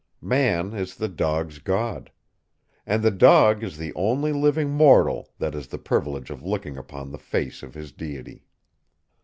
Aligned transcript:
Man 0.23 0.73
is 0.73 0.95
the 0.95 1.07
dog's 1.07 1.59
god. 1.59 2.11
And 2.87 3.03
the 3.03 3.11
dog 3.11 3.63
is 3.63 3.77
the 3.77 3.93
only 3.93 4.33
living 4.33 4.71
mortal 4.71 5.29
that 5.37 5.53
has 5.53 5.67
the 5.67 5.77
privilege 5.77 6.31
of 6.31 6.41
looking 6.41 6.75
upon 6.75 7.11
the 7.11 7.19
face 7.19 7.61
of 7.61 7.75
his 7.75 7.91
deity. 7.91 8.47